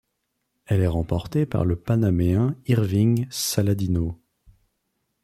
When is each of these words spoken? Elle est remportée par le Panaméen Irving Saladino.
Elle 0.65 0.81
est 0.81 0.87
remportée 0.87 1.45
par 1.45 1.63
le 1.63 1.75
Panaméen 1.75 2.55
Irving 2.65 3.27
Saladino. 3.29 4.19